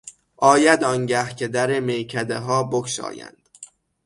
آید 0.37 0.83
آنگه 0.83 1.35
که 1.35 1.47
در 1.47 1.79
میکدهها 1.79 2.63
بگشایند 2.63 3.41